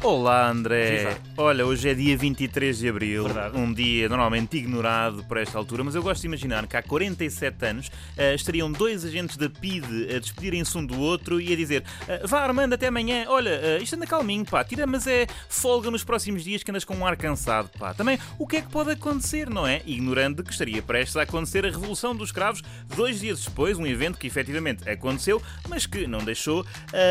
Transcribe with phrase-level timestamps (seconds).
[0.00, 1.18] Olá André, Viva.
[1.36, 3.58] olha, hoje é dia 23 de Abril, Verdade.
[3.58, 7.66] um dia normalmente ignorado por esta altura, mas eu gosto de imaginar que há 47
[7.66, 11.82] anos eh, estariam dois agentes da PIDE a despedirem-se um do outro e a dizer
[12.06, 15.90] eh, vá Armando, até amanhã, olha, eh, isto anda calminho, pá, tira, mas é folga
[15.90, 17.92] nos próximos dias que andas com um ar cansado, pá.
[17.92, 19.82] Também, o que é que pode acontecer, não é?
[19.84, 22.62] Ignorando que estaria prestes a acontecer a Revolução dos Cravos
[22.94, 26.64] dois dias depois, um evento que efetivamente aconteceu, mas que não deixou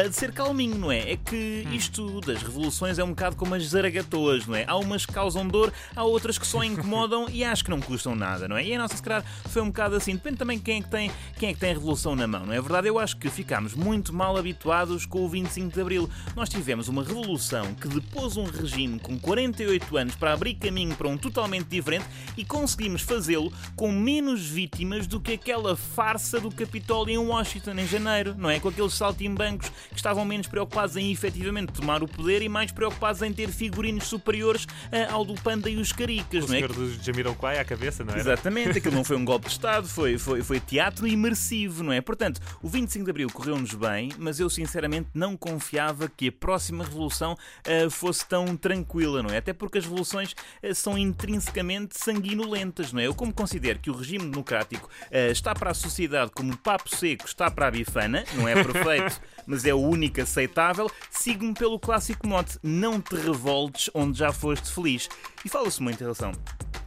[0.09, 1.11] de ser calminho, não é?
[1.11, 4.65] É que isto das revoluções é um bocado como as zaragatoas, não é?
[4.67, 8.15] Há umas que causam dor, há outras que só incomodam e acho que não custam
[8.15, 8.65] nada, não é?
[8.65, 10.13] E a nossa, se calhar, foi um bocado assim.
[10.13, 12.53] Depende também quem é que tem, quem é que tem a revolução na mão, não
[12.53, 12.87] é verdade?
[12.87, 16.09] Eu acho que ficámos muito mal habituados com o 25 de Abril.
[16.35, 21.07] Nós tivemos uma revolução que depôs um regime com 48 anos para abrir caminho para
[21.07, 27.13] um totalmente diferente e conseguimos fazê-lo com menos vítimas do que aquela farsa do Capitólio
[27.13, 28.59] em Washington em janeiro, não é?
[28.59, 33.21] Com aqueles saltimbancos que estavam menos preocupados em efetivamente tomar o poder e mais preocupados
[33.21, 36.57] em ter figurinos superiores ah, ao do Panda e os Caricas, O não é?
[36.57, 38.19] senhor do Jamiroquai à cabeça, não é?
[38.19, 42.01] Exatamente, aquilo não foi um golpe de Estado, foi, foi, foi teatro imersivo, não é?
[42.01, 46.83] Portanto, o 25 de Abril correu-nos bem, mas eu sinceramente não confiava que a próxima
[46.83, 49.37] revolução ah, fosse tão tranquila, não é?
[49.37, 53.07] Até porque as revoluções ah, são intrinsecamente sanguinolentas, não é?
[53.07, 54.89] Eu como considero que o regime democrático
[55.31, 59.21] está para a sociedade como o papo seco está para a bifana, não é perfeito,
[59.45, 64.71] mas é o único aceitável, sigo-me pelo clássico mote, não te revoltes onde já foste
[64.71, 65.07] feliz.
[65.45, 66.31] E fala-se muito em relação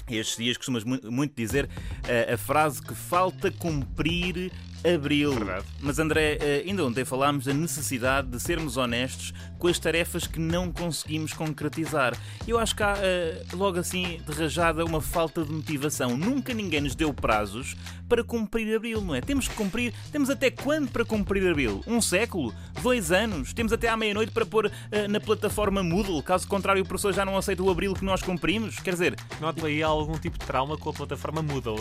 [0.08, 1.70] estes dias costumas mu- muito dizer
[2.08, 4.52] eh, a frase que falta cumprir
[4.84, 5.32] abril.
[5.34, 5.64] Verdade.
[5.80, 10.38] Mas André, eh, ainda ontem falámos da necessidade de sermos honestos com as tarefas que
[10.38, 12.14] não conseguimos concretizar.
[12.48, 16.16] Eu acho que há eh, logo assim de rajada uma falta de motivação.
[16.16, 17.76] Nunca ninguém nos deu prazos
[18.08, 19.20] para cumprir abril, não é?
[19.20, 21.82] Temos que cumprir, temos até quando para cumprir abril?
[21.86, 22.52] Um século?
[22.82, 23.52] Dois anos?
[23.52, 27.24] Temos até à meia-noite para pôr eh, na plataforma Moodle, caso contrário o professor já
[27.24, 28.78] não aceita o abril que nós cumprimos?
[28.80, 31.76] Quer dizer, Noto aí algum tipo de trauma com a plataforma Moodle.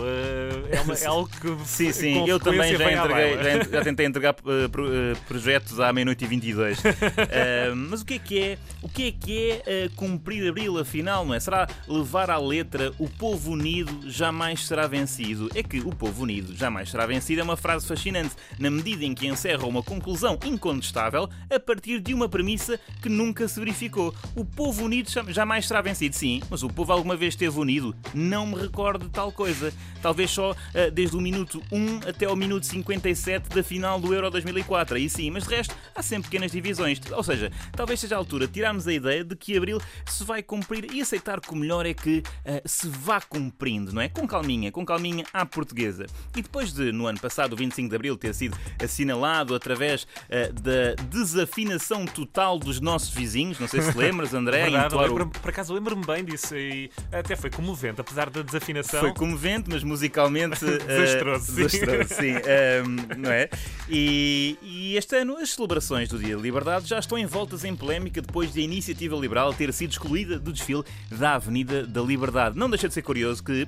[0.72, 1.66] É, uma- é algo que.
[1.66, 5.80] Sim, sim, eu também frequência já, entreguei, já, já tentei entregar eh, pro- eh, projetos
[5.80, 6.80] à meia-noite e 22.
[7.32, 8.58] Eh, mas o que é que é?
[8.82, 11.40] O que é que é eh, cumprir abril, afinal, não é?
[11.40, 15.50] Será levar à letra o povo unido jamais será vencido?
[15.56, 19.14] É que o povo unido jamais será vencido é uma frase fascinante, na medida em
[19.14, 24.14] que encerra uma conclusão incontestável a partir de uma premissa que nunca se verificou.
[24.36, 27.96] O povo unido jam- jamais será vencido, sim, mas o povo alguma vez esteve unido?
[28.14, 29.74] Não me recordo de tal coisa.
[30.02, 30.56] Talvez só
[30.94, 34.96] desde o minuto 1 até ao minuto 57 da final do Euro 2004.
[34.98, 37.00] Aí sim, mas de resto há sempre pequenas divisões.
[37.12, 40.42] Ou seja, talvez seja a altura de tirarmos a ideia de que Abril se vai
[40.44, 44.10] cumprir e aceitar que o melhor é que eh, se vá cumprindo, não é?
[44.10, 46.06] Com calminha, com calminha à portuguesa.
[46.36, 50.52] E depois de, no ano passado, o 25 de Abril, ter sido assinalado através eh,
[50.52, 55.32] da desafinação total dos nossos vizinhos, não sei se lembras, André, Verdade, entoar o- lembro-me-
[55.32, 59.00] por acaso lembro-me bem disso e até foi comovente, apesar da desafinação.
[59.00, 61.56] Foi comovente, mas musicalmente Desastroso, sim.
[61.56, 62.34] desastroso, sim.
[63.18, 63.50] Não é?
[63.90, 68.22] E, e este ano as celebrações do Dia da Liberdade já estão envoltas em polémica
[68.22, 72.58] depois de a iniciativa liberal ter sido excluída do desfile da Avenida da Liberdade.
[72.58, 73.68] Não deixa de ser curioso que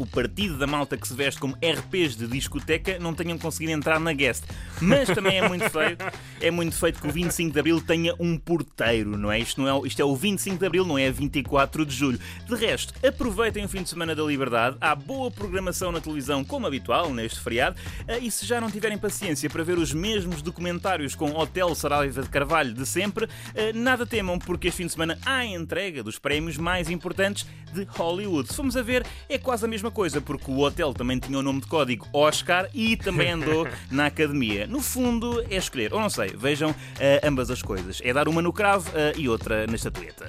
[0.00, 4.00] o partido da malta que se veste como RPs de discoteca não tenham conseguido entrar
[4.00, 4.44] na guest.
[4.80, 5.98] Mas também é muito feio,
[6.40, 9.38] é muito feio que o 25 de Abril tenha um porteiro, não é?
[9.38, 12.18] Isto, não é, isto é o 25 de Abril, não é 24 de Julho.
[12.46, 16.66] De resto, aproveitem o fim de semana da Liberdade, há boa programação na televisão, como
[16.66, 17.76] habitual neste feriado,
[18.08, 22.22] eh, e se já não tiverem paciência para ver os mesmos documentários com Hotel Saraiva
[22.22, 26.18] de Carvalho de sempre, eh, nada temam, porque este fim de semana há entrega dos
[26.18, 28.48] prémios mais importantes de Hollywood.
[28.48, 31.42] Se formos a ver, é quase a mesma coisa, porque o hotel também tinha o
[31.42, 34.66] nome de código Oscar e também andou na academia.
[34.66, 38.00] No fundo, é escolher, ou não sei, vejam eh, ambas as coisas.
[38.04, 40.28] É dar uma no cravo eh, e outra na estatueta.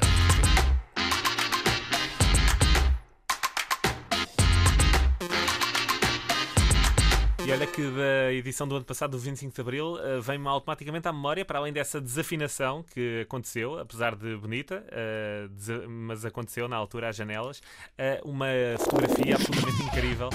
[7.51, 11.05] E olha que da edição do ano passado, do 25 de Abril, eh, vem-me automaticamente
[11.09, 15.49] à memória, para além dessa desafinação que aconteceu, apesar de bonita, eh,
[15.89, 17.61] mas aconteceu na altura às janelas,
[17.97, 18.45] eh, uma
[18.79, 20.29] fotografia absolutamente incrível.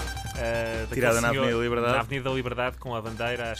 [0.92, 1.92] Tirada na Avenida da Liberdade.
[1.94, 3.54] Na Avenida da Liberdade, com a bandeira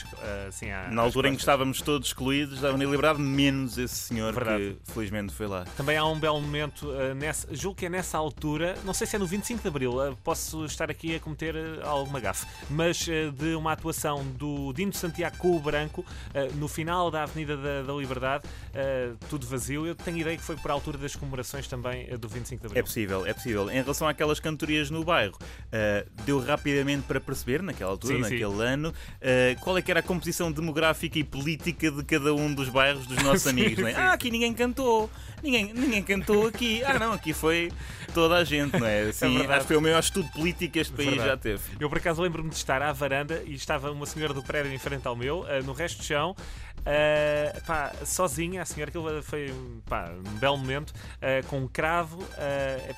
[0.47, 4.33] assim, à- Na altura em que estávamos todos excluídos da Avenida Liberdade, menos esse senhor
[4.35, 4.77] Verdade.
[4.85, 5.65] que felizmente foi lá.
[5.75, 9.19] Também há um belo momento, nessa, julgo que é nessa altura, não sei se é
[9.19, 9.93] no 25 de Abril,
[10.23, 15.37] posso estar aqui a cometer alguma gafe, mas eh, de uma atuação do Dino Santiago
[15.37, 19.85] com o Branco, eh, no final da Avenida da, da Liberdade, eh, tudo vazio.
[19.85, 22.79] Eu tenho ideia que foi por altura das comemorações também eh, do 25 de Abril.
[22.79, 23.69] É possível, é possível.
[23.69, 25.37] Em relação àquelas cantorias no bairro,
[26.25, 28.39] deu rapidamente para perceber, naquela altura, Sim, sim.
[28.41, 32.53] naquele ano, eh, qual é que era a composição demográfica e política de cada um
[32.53, 33.83] dos bairros dos nossos Sim, amigos.
[33.85, 33.93] é?
[33.93, 33.97] sim.
[33.99, 35.09] Ah, aqui ninguém cantou.
[35.43, 36.83] Ninguém, ninguém cantou aqui.
[36.83, 37.71] Ah, não, aqui foi
[38.13, 39.03] toda a gente, não é?
[39.09, 39.51] Assim, verdade.
[39.53, 41.29] acho que foi o maior estudo político que este país Verdade.
[41.29, 41.61] já teve.
[41.79, 44.77] Eu por acaso lembro-me de estar à varanda e estava uma senhora do prédio em
[44.77, 46.35] frente ao meu, eh, no resto do chão,
[46.85, 49.53] eh, pá, sozinha, a senhora, aquilo foi
[49.87, 52.19] pá, um belo momento, eh, com um cravo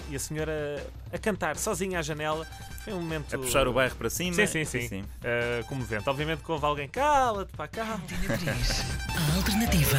[0.09, 2.45] e a senhora a cantar sozinha à janela.
[2.83, 3.35] Foi um momento.
[3.35, 4.33] A puxar o bairro para cima.
[4.33, 5.03] Sim, sim, sim.
[5.23, 6.07] Eh, comovente.
[6.09, 8.85] Obviamente que houve alguém, cala-te, pá, cala Antena 3.
[9.15, 9.97] A alternativa